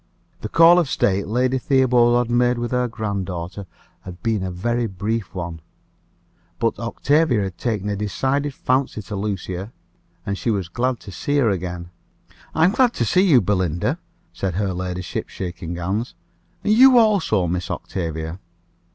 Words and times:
The 0.39 0.49
call 0.49 0.79
of 0.79 0.89
state 0.89 1.27
Lady 1.27 1.59
Theobald 1.59 2.25
had 2.27 2.35
made 2.35 2.57
with 2.57 2.71
her 2.71 2.87
grand 2.87 3.27
daughter 3.27 3.67
had 3.99 4.23
been 4.23 4.41
a 4.41 4.49
very 4.49 4.87
brief 4.87 5.35
one; 5.35 5.61
but 6.57 6.79
Octavia 6.79 7.43
had 7.43 7.59
taken 7.59 7.87
a 7.87 7.95
decided 7.95 8.55
fancy 8.55 9.03
to 9.03 9.15
Lucia, 9.15 9.71
and 10.25 10.39
was 10.47 10.69
glad 10.69 10.99
to 11.01 11.11
see 11.11 11.37
her 11.37 11.51
again. 11.51 11.91
"I 12.55 12.65
am 12.65 12.71
glad 12.71 12.93
to 12.95 13.05
see 13.05 13.21
you, 13.21 13.41
Belinda," 13.41 13.99
said 14.33 14.55
her 14.55 14.73
ladyship, 14.73 15.29
shaking 15.29 15.75
hands. 15.75 16.15
"And 16.63 16.73
you 16.73 16.97
also, 16.97 17.45
Miss 17.45 17.69
Octavia." 17.69 18.39